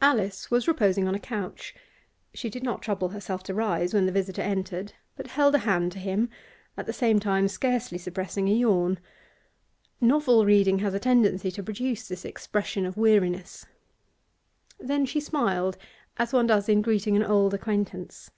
Alice 0.00 0.50
was 0.50 0.66
reposing 0.66 1.06
on 1.06 1.14
a 1.14 1.18
couch; 1.20 1.74
she 2.32 2.48
did 2.48 2.62
not 2.62 2.80
trouble 2.80 3.10
herself 3.10 3.42
to 3.42 3.52
rise 3.52 3.92
when 3.92 4.06
the 4.06 4.10
visitor 4.10 4.40
entered, 4.40 4.94
but 5.14 5.26
held 5.26 5.54
a 5.54 5.58
hand 5.68 5.92
to 5.92 5.98
him, 5.98 6.30
at 6.74 6.86
the 6.86 6.92
same 6.94 7.20
time 7.20 7.48
scarcely 7.48 7.98
suppressing 7.98 8.48
a 8.48 8.54
yawn. 8.54 8.98
Novel 10.00 10.46
reading 10.46 10.78
has 10.78 10.94
a 10.94 10.98
tendency 10.98 11.50
to 11.50 11.62
produce 11.62 12.08
this 12.08 12.24
expression 12.24 12.86
of 12.86 12.96
weariness. 12.96 13.66
Then 14.80 15.04
she 15.04 15.20
smiled, 15.20 15.76
as 16.16 16.32
one 16.32 16.46
does 16.46 16.66
in 16.66 16.80
greeting 16.80 17.14
an 17.14 17.22
old 17.22 17.52
acquaintance. 17.52 18.30